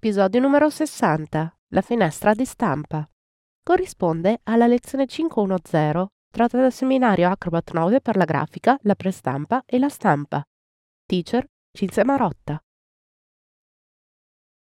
Episodio 0.00 0.38
numero 0.38 0.70
60. 0.70 1.58
La 1.70 1.80
finestra 1.80 2.32
di 2.32 2.44
stampa. 2.44 3.04
Corrisponde 3.64 4.38
alla 4.44 4.68
lezione 4.68 5.06
510 5.08 6.06
tratta 6.30 6.56
dal 6.56 6.72
seminario 6.72 7.28
Acrobat 7.28 7.72
9 7.72 8.00
per 8.00 8.16
la 8.16 8.24
grafica, 8.24 8.78
la 8.82 8.94
prestampa 8.94 9.64
e 9.66 9.76
la 9.80 9.88
stampa. 9.88 10.40
Teacher 11.04 11.44
Cinzia 11.72 12.04
Marotta. 12.04 12.62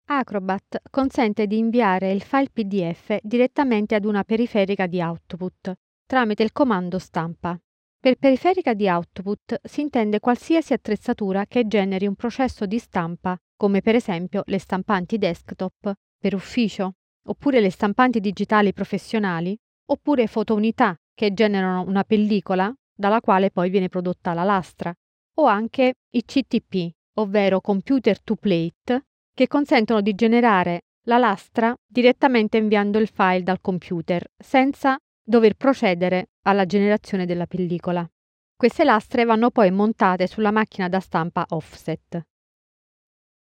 Acrobat 0.09 0.81
consente 0.89 1.47
di 1.47 1.59
inviare 1.59 2.11
il 2.11 2.23
file 2.23 2.49
PDF 2.51 3.19
direttamente 3.21 3.95
ad 3.95 4.03
una 4.03 4.25
periferica 4.25 4.85
di 4.85 4.99
output 4.99 5.73
tramite 6.05 6.43
il 6.43 6.51
comando 6.51 6.99
stampa. 6.99 7.57
Per 7.97 8.17
periferica 8.17 8.73
di 8.73 8.89
output 8.89 9.61
si 9.63 9.79
intende 9.79 10.19
qualsiasi 10.19 10.73
attrezzatura 10.73 11.45
che 11.45 11.67
generi 11.67 12.05
un 12.05 12.15
processo 12.15 12.65
di 12.65 12.79
stampa 12.79 13.39
come 13.61 13.81
per 13.81 13.93
esempio 13.93 14.41
le 14.47 14.57
stampanti 14.57 15.19
desktop 15.19 15.93
per 16.17 16.33
ufficio, 16.33 16.93
oppure 17.27 17.59
le 17.59 17.69
stampanti 17.69 18.19
digitali 18.19 18.73
professionali, 18.73 19.55
oppure 19.91 20.25
fotounità 20.25 20.95
che 21.13 21.31
generano 21.31 21.83
una 21.87 22.03
pellicola 22.03 22.73
dalla 22.91 23.21
quale 23.21 23.51
poi 23.51 23.69
viene 23.69 23.87
prodotta 23.87 24.33
la 24.33 24.43
lastra, 24.43 24.91
o 25.35 25.45
anche 25.45 25.93
i 26.09 26.23
CTP, 26.23 26.89
ovvero 27.19 27.61
computer 27.61 28.19
to 28.23 28.35
plate, 28.35 29.05
che 29.31 29.45
consentono 29.45 30.01
di 30.01 30.15
generare 30.15 30.85
la 31.05 31.19
lastra 31.19 31.71
direttamente 31.85 32.57
inviando 32.57 32.97
il 32.97 33.09
file 33.09 33.43
dal 33.43 33.61
computer, 33.61 34.25
senza 34.39 34.97
dover 35.23 35.53
procedere 35.53 36.29
alla 36.47 36.65
generazione 36.65 37.27
della 37.27 37.45
pellicola. 37.45 38.09
Queste 38.55 38.83
lastre 38.83 39.23
vanno 39.23 39.51
poi 39.51 39.69
montate 39.69 40.25
sulla 40.25 40.49
macchina 40.49 40.89
da 40.89 40.99
stampa 40.99 41.45
offset. 41.49 42.23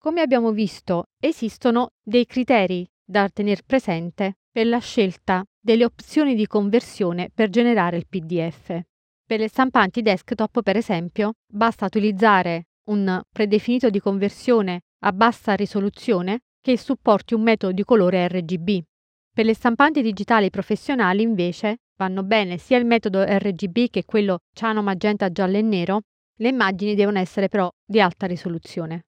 Come 0.01 0.21
abbiamo 0.21 0.53
visto, 0.53 1.07
esistono 1.21 1.89
dei 2.01 2.25
criteri 2.25 2.89
da 3.05 3.29
tenere 3.29 3.63
presente 3.67 4.39
per 4.49 4.69
la 4.69 4.79
scelta 4.79 5.45
delle 5.61 5.85
opzioni 5.85 6.37
di 6.37 6.47
conversione 6.47 7.31
per 7.35 7.51
generare 7.51 7.97
il 7.97 8.07
PDF. 8.07 8.81
Per 9.27 9.41
le 9.41 9.49
stampanti 9.49 10.01
desktop, 10.01 10.63
per 10.63 10.77
esempio, 10.77 11.33
basta 11.53 11.87
utilizzare 11.87 12.69
un 12.91 13.21
predefinito 13.29 13.91
di 13.91 13.99
conversione 13.99 14.83
a 15.01 15.13
bassa 15.13 15.55
risoluzione 15.55 16.43
che 16.61 16.79
supporti 16.79 17.35
un 17.35 17.43
metodo 17.43 17.73
di 17.73 17.83
colore 17.83 18.29
RGB. 18.29 18.81
Per 19.35 19.45
le 19.45 19.55
stampanti 19.55 20.01
digitali 20.01 20.49
professionali, 20.49 21.23
invece, 21.23 21.79
vanno 21.97 22.23
bene 22.23 22.57
sia 22.59 22.79
il 22.79 22.87
metodo 22.87 23.25
RGB 23.25 23.91
che 23.91 24.05
quello 24.05 24.39
ciano, 24.55 24.81
magenta, 24.81 25.33
giallo 25.33 25.57
e 25.57 25.63
nero. 25.63 26.03
Le 26.37 26.49
immagini 26.49 26.95
devono 26.95 27.19
essere 27.19 27.49
però 27.49 27.69
di 27.85 28.01
alta 28.01 28.27
risoluzione. 28.27 29.08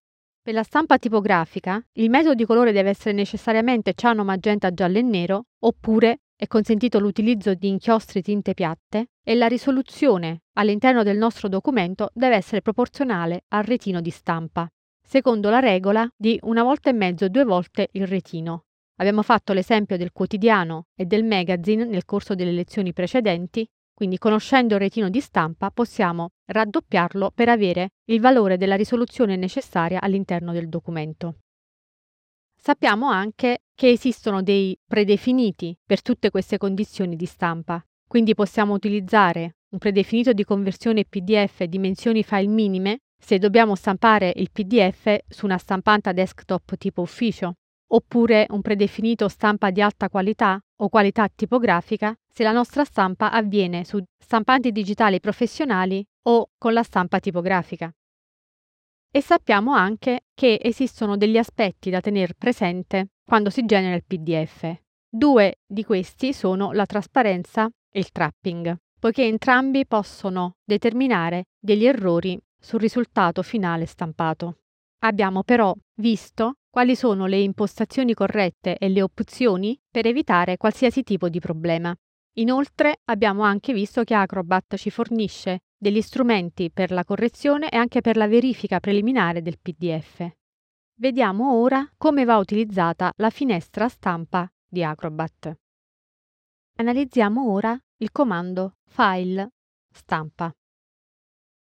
Per 0.51 0.59
la 0.59 0.65
stampa 0.65 0.99
tipografica, 0.99 1.81
il 1.93 2.11
metodo 2.11 2.35
di 2.35 2.45
colore 2.45 2.73
deve 2.73 2.91
essere 2.91 3.13
necessariamente 3.13 3.93
ciano, 3.95 4.25
magenta, 4.25 4.75
giallo 4.75 4.99
e 4.99 5.03
nero, 5.03 5.45
oppure 5.61 6.23
è 6.35 6.49
consentito 6.49 6.99
l'utilizzo 6.99 7.55
di 7.55 7.69
inchiostri 7.69 8.21
tinte 8.21 8.53
piatte 8.53 9.11
e 9.23 9.37
la 9.37 9.47
risoluzione 9.47 10.41
all'interno 10.55 11.05
del 11.05 11.19
nostro 11.19 11.49
documento 11.49 12.11
deve 12.15 12.35
essere 12.35 12.63
proporzionale 12.63 13.45
al 13.51 13.63
retino 13.63 14.01
di 14.01 14.11
stampa, 14.11 14.69
secondo 15.01 15.51
la 15.51 15.61
regola 15.61 16.13
di 16.17 16.37
una 16.43 16.65
volta 16.65 16.91
e 16.91 16.95
mezzo 16.95 17.29
due 17.29 17.45
volte 17.45 17.89
il 17.93 18.09
retino. 18.09 18.65
Abbiamo 18.97 19.23
fatto 19.23 19.53
l'esempio 19.53 19.97
del 19.97 20.11
quotidiano 20.11 20.87
e 20.97 21.05
del 21.05 21.23
magazine 21.23 21.85
nel 21.85 22.05
corso 22.05 22.35
delle 22.35 22.51
lezioni 22.51 22.93
precedenti 22.93 23.65
quindi 24.01 24.17
conoscendo 24.17 24.77
il 24.77 24.81
retino 24.81 25.11
di 25.11 25.21
stampa 25.21 25.71
possiamo 25.71 26.31
raddoppiarlo 26.47 27.33
per 27.35 27.51
avere 27.51 27.91
il 28.07 28.19
valore 28.19 28.57
della 28.57 28.75
risoluzione 28.75 29.37
necessaria 29.37 30.01
all'interno 30.01 30.53
del 30.53 30.71
documento. 30.71 31.41
Sappiamo 32.57 33.11
anche 33.11 33.65
che 33.75 33.91
esistono 33.91 34.43
dei 34.43 34.75
predefiniti 34.87 35.77
per 35.85 36.01
tutte 36.01 36.31
queste 36.31 36.57
condizioni 36.57 37.15
di 37.15 37.27
stampa, 37.27 37.85
quindi 38.09 38.35
possiamo 38.35 38.73
utilizzare 38.73 39.57
un 39.75 39.79
predefinito 39.79 40.33
di 40.33 40.45
conversione 40.45 41.05
PDF 41.05 41.65
dimensioni 41.65 42.23
file 42.23 42.49
minime 42.49 43.01
se 43.23 43.37
dobbiamo 43.37 43.75
stampare 43.75 44.33
il 44.35 44.51
PDF 44.51 45.25
su 45.29 45.45
una 45.45 45.59
stampante 45.59 46.15
desktop 46.15 46.75
tipo 46.79 47.03
ufficio, 47.03 47.57
oppure 47.89 48.47
un 48.49 48.63
predefinito 48.63 49.29
stampa 49.29 49.71
di 49.71 49.83
alta 49.83 50.09
qualità 50.09 50.59
o 50.83 50.89
qualità 50.89 51.29
tipografica 51.29 52.15
se 52.29 52.43
la 52.43 52.53
nostra 52.53 52.85
stampa 52.85 53.31
avviene 53.31 53.85
su 53.85 54.03
stampanti 54.19 54.73
digitali 54.73 55.21
professionali 55.21 56.05
o 56.23 56.51
con 56.57 56.73
la 56.73 56.83
stampa 56.83 57.19
tipografica. 57.21 57.93
E 59.13 59.21
sappiamo 59.21 59.73
anche 59.73 60.27
che 60.35 60.59
esistono 60.63 61.17
degli 61.17 61.37
aspetti 61.37 61.91
da 61.91 62.01
tenere 62.01 62.35
presente 62.39 63.09
quando 63.25 63.51
si 63.51 63.65
genera 63.65 63.97
il 63.97 64.05
PDF. 64.05 64.73
Due 65.09 65.59
di 65.67 65.85
questi 65.85 66.33
sono 66.33 66.73
la 66.73 66.87
trasparenza 66.87 67.69
e 67.91 67.99
il 67.99 68.13
trapping, 68.13 68.77
poiché 68.99 69.25
entrambi 69.25 69.87
possono 69.87 70.55
determinare 70.65 71.47
degli 71.59 71.85
errori 71.85 72.41
sul 72.57 72.79
risultato 72.79 73.43
finale 73.43 73.87
stampato. 73.87 74.59
Abbiamo 75.03 75.43
però 75.43 75.75
visto 76.01 76.55
quali 76.69 76.97
sono 76.97 77.27
le 77.27 77.39
impostazioni 77.39 78.15
corrette 78.15 78.77
e 78.77 78.89
le 78.89 79.03
opzioni 79.03 79.79
per 79.89 80.07
evitare 80.07 80.57
qualsiasi 80.57 81.03
tipo 81.03 81.29
di 81.29 81.39
problema. 81.39 81.95
Inoltre 82.35 83.01
abbiamo 83.05 83.43
anche 83.43 83.73
visto 83.73 84.03
che 84.03 84.15
Acrobat 84.15 84.77
ci 84.77 84.91
fornisce 84.91 85.61
degli 85.77 86.01
strumenti 86.01 86.71
per 86.71 86.91
la 86.91 87.05
correzione 87.05 87.69
e 87.71 87.77
anche 87.77 88.01
per 88.01 88.17
la 88.17 88.29
verifica 88.29 88.81
preliminare 88.81 89.43
del 89.43 89.59
PDF. 89.61 90.29
Vediamo 90.95 91.55
ora 91.55 91.89
come 91.97 92.25
va 92.25 92.37
utilizzata 92.39 93.13
la 93.17 93.31
finestra 93.31 93.89
stampa 93.89 94.51
di 94.69 94.85
Acrobat. 94.85 95.55
Analizziamo 96.77 97.51
ora 97.51 97.79
il 97.99 98.13
comando 98.13 98.77
File 98.87 99.53
Stampa. 99.93 100.55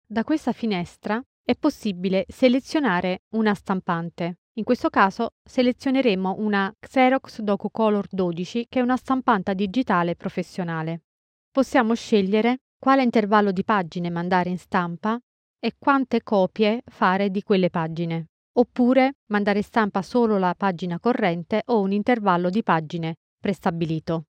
Da 0.05 0.23
questa 0.23 0.51
finestra 0.51 1.23
è 1.43 1.55
possibile 1.55 2.25
selezionare 2.27 3.23
una 3.35 3.53
stampante. 3.53 4.39
In 4.55 4.63
questo 4.63 4.89
caso 4.89 5.33
selezioneremo 5.43 6.35
una 6.37 6.73
Xerox 6.77 7.39
DocuColor 7.39 8.07
12 8.09 8.67
che 8.69 8.79
è 8.79 8.81
una 8.83 8.97
stampante 8.97 9.55
digitale 9.55 10.15
professionale. 10.15 11.03
Possiamo 11.49 11.93
scegliere 11.93 12.59
quale 12.77 13.03
intervallo 13.03 13.51
di 13.51 13.63
pagine 13.63 14.09
mandare 14.09 14.49
in 14.49 14.57
stampa 14.57 15.19
e 15.59 15.75
quante 15.77 16.23
copie 16.23 16.81
fare 16.85 17.29
di 17.29 17.43
quelle 17.43 17.69
pagine, 17.69 18.29
oppure 18.53 19.17
mandare 19.27 19.59
in 19.59 19.63
stampa 19.63 20.01
solo 20.01 20.37
la 20.37 20.53
pagina 20.55 20.99
corrente 20.99 21.61
o 21.65 21.79
un 21.79 21.91
intervallo 21.91 22.49
di 22.49 22.63
pagine 22.63 23.15
prestabilito. 23.39 24.25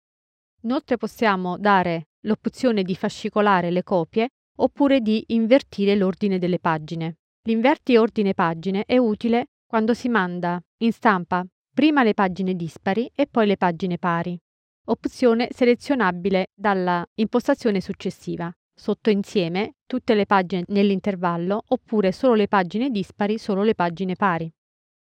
Inoltre 0.63 0.97
possiamo 0.97 1.59
dare 1.59 2.09
l'opzione 2.21 2.83
di 2.83 2.95
fascicolare 2.95 3.71
le 3.71 3.83
copie 3.83 4.31
oppure 4.57 5.01
di 5.01 5.25
invertire 5.29 5.95
l'ordine 5.95 6.39
delle 6.39 6.59
pagine. 6.59 7.19
L'inverti 7.45 7.97
ordine 7.97 8.35
pagine 8.35 8.85
è 8.85 8.97
utile 8.99 9.49
quando 9.67 9.95
si 9.95 10.09
manda 10.09 10.63
in 10.79 10.93
stampa 10.93 11.45
prima 11.75 12.03
le 12.03 12.15
pagine 12.15 12.55
dispari 12.55 13.11
e 13.15 13.27
poi 13.27 13.47
le 13.47 13.57
pagine 13.57 13.99
pari. 13.99 14.39
Opzione 14.87 15.49
selezionabile 15.51 16.49
dalla 16.55 17.05
impostazione 17.15 17.81
successiva. 17.81 18.53
Sotto 18.75 19.11
insieme 19.11 19.75
tutte 19.87 20.15
le 20.15 20.27
pagine 20.27 20.65
nell'intervallo 20.69 21.63
oppure 21.69 22.13
solo 22.13 22.35
le 22.35 22.49
pagine 22.49 22.91
dispari, 22.91 23.39
solo 23.39 23.63
le 23.63 23.75
pagine 23.75 24.15
pari. 24.15 24.53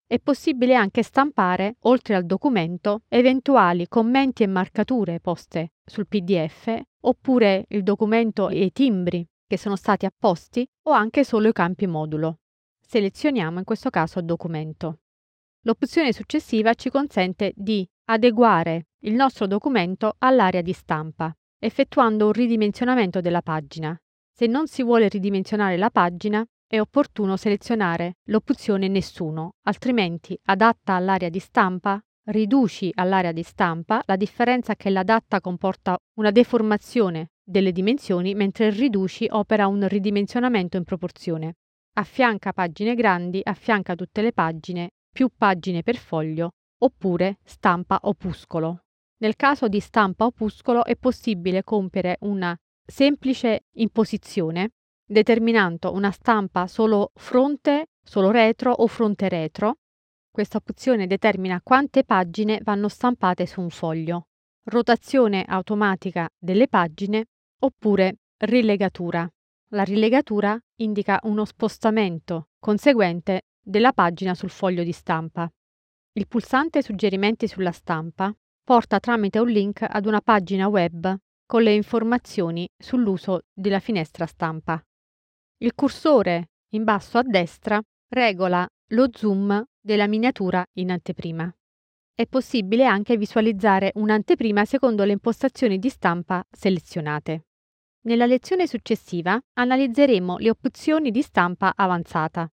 È 0.05 0.19
possibile 0.19 0.75
anche 0.75 1.03
stampare, 1.03 1.75
oltre 1.81 2.15
al 2.15 2.25
documento, 2.25 3.01
eventuali 3.07 3.87
commenti 3.87 4.43
e 4.43 4.47
marcature 4.47 5.19
poste 5.19 5.73
sul 5.85 6.07
PDF, 6.07 6.81
oppure 7.01 7.65
il 7.69 7.83
documento 7.83 8.49
e 8.49 8.63
i 8.65 8.71
timbri 8.71 9.25
che 9.49 9.57
sono 9.57 9.75
stati 9.75 10.05
apposti 10.05 10.63
o 10.83 10.91
anche 10.91 11.23
solo 11.23 11.47
i 11.47 11.53
campi 11.53 11.87
modulo. 11.87 12.41
Selezioniamo 12.79 13.57
in 13.57 13.65
questo 13.65 13.89
caso 13.89 14.21
documento. 14.21 14.99
L'opzione 15.61 16.13
successiva 16.13 16.75
ci 16.75 16.91
consente 16.91 17.53
di 17.55 17.87
adeguare 18.05 18.89
il 19.05 19.15
nostro 19.15 19.47
documento 19.47 20.13
all'area 20.19 20.61
di 20.61 20.71
stampa, 20.71 21.35
effettuando 21.57 22.27
un 22.27 22.31
ridimensionamento 22.31 23.21
della 23.21 23.41
pagina. 23.41 23.99
Se 24.31 24.45
non 24.45 24.67
si 24.67 24.83
vuole 24.83 25.09
ridimensionare 25.09 25.77
la 25.77 25.89
pagina, 25.89 26.45
è 26.67 26.79
opportuno 26.79 27.35
selezionare 27.35 28.17
l'opzione 28.25 28.87
Nessuno, 28.87 29.55
altrimenti 29.63 30.39
adatta 30.43 30.93
all'area 30.93 31.29
di 31.29 31.39
stampa, 31.39 31.99
riduci 32.25 32.91
all'area 32.93 33.31
di 33.31 33.41
stampa, 33.41 34.03
la 34.05 34.15
differenza 34.15 34.75
che 34.75 34.91
l'adatta 34.91 35.41
comporta 35.41 35.97
una 36.19 36.29
deformazione 36.29 37.31
delle 37.49 37.71
dimensioni, 37.71 38.35
mentre 38.35 38.69
riduci 38.69 39.27
opera 39.29 39.67
un 39.67 39.87
ridimensionamento 39.87 40.77
in 40.77 40.83
proporzione. 40.83 41.55
Affianca 41.93 42.53
pagine 42.53 42.93
grandi, 42.93 43.41
affianca 43.43 43.95
tutte 43.95 44.21
le 44.21 44.31
pagine, 44.31 44.91
più 45.11 45.29
pagine 45.35 45.81
per 45.81 45.97
foglio, 45.97 46.51
oppure 46.83 47.39
stampa 47.43 47.99
opuscolo. 48.03 48.83
Nel 49.17 49.35
caso 49.35 49.67
di 49.67 49.79
stampa 49.79 50.25
opuscolo 50.25 50.85
è 50.85 50.95
possibile 50.95 51.63
compiere 51.63 52.17
una 52.21 52.55
semplice 52.85 53.65
imposizione 53.73 54.71
determinando 55.09 55.91
una 55.91 56.11
stampa 56.11 56.67
solo 56.67 57.11
fronte, 57.15 57.87
solo 58.03 58.29
retro 58.29 58.71
o 58.71 58.85
fronte 58.85 59.27
retro. 59.27 59.77
Questa 60.29 60.57
opzione 60.57 61.07
determina 61.07 61.59
quante 61.63 62.03
pagine 62.03 62.59
vanno 62.61 62.87
stampate 62.87 63.47
su 63.47 63.59
un 63.59 63.71
foglio. 63.71 64.27
Rotazione 64.65 65.43
automatica 65.47 66.29
delle 66.37 66.67
pagine 66.67 67.25
oppure 67.59 68.17
rilegatura. 68.37 69.29
La 69.69 69.83
rilegatura 69.83 70.59
indica 70.77 71.19
uno 71.23 71.45
spostamento 71.45 72.49
conseguente 72.59 73.43
della 73.61 73.93
pagina 73.93 74.33
sul 74.33 74.49
foglio 74.49 74.83
di 74.83 74.91
stampa. 74.91 75.51
Il 76.13 76.27
pulsante 76.27 76.81
Suggerimenti 76.81 77.47
sulla 77.47 77.71
stampa 77.71 78.33
porta 78.63 78.99
tramite 78.99 79.39
un 79.39 79.47
link 79.47 79.85
ad 79.87 80.05
una 80.05 80.21
pagina 80.21 80.67
web 80.67 81.15
con 81.45 81.63
le 81.63 81.73
informazioni 81.73 82.69
sull'uso 82.77 83.41
della 83.53 83.79
finestra 83.79 84.25
stampa. 84.25 84.83
Il 85.57 85.73
cursore 85.75 86.51
in 86.69 86.83
basso 86.83 87.17
a 87.17 87.23
destra 87.23 87.81
regola 88.09 88.67
lo 88.91 89.07
zoom 89.11 89.63
della 89.79 90.07
miniatura 90.07 90.65
in 90.73 90.91
anteprima. 90.91 91.51
È 92.13 92.27
possibile 92.27 92.85
anche 92.85 93.17
visualizzare 93.17 93.91
un'anteprima 93.95 94.65
secondo 94.65 95.03
le 95.03 95.13
impostazioni 95.13 95.79
di 95.79 95.89
stampa 95.89 96.43
selezionate. 96.49 97.45
Nella 98.01 98.25
lezione 98.25 98.65
successiva 98.65 99.37
analizzeremo 99.53 100.37
le 100.37 100.49
opzioni 100.51 101.11
di 101.11 101.21
stampa 101.21 101.73
avanzata. 101.75 102.49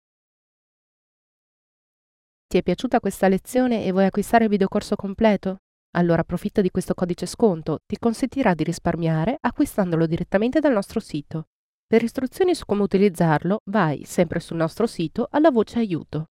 Ti 2.49 2.59
è 2.59 2.63
piaciuta 2.63 2.99
questa 2.99 3.29
lezione 3.29 3.85
e 3.85 3.93
vuoi 3.93 4.07
acquistare 4.07 4.45
il 4.45 4.51
videocorso 4.51 4.97
completo? 4.97 5.59
Allora 5.97 6.23
approfitta 6.23 6.61
di 6.61 6.71
questo 6.71 6.95
codice 6.95 7.27
sconto, 7.27 7.79
ti 7.87 7.97
consentirà 7.97 8.55
di 8.55 8.65
risparmiare 8.65 9.39
acquistandolo 9.41 10.07
direttamente 10.07 10.59
dal 10.59 10.73
nostro 10.73 10.99
sito. 10.99 11.47
Per 11.87 12.03
istruzioni 12.03 12.53
su 12.57 12.65
come 12.65 12.83
utilizzarlo, 12.83 13.61
vai 13.67 14.05
sempre 14.05 14.41
sul 14.41 14.57
nostro 14.57 14.89
sito 14.89 15.29
alla 15.31 15.53
voce 15.53 15.79
aiuto. 15.79 16.31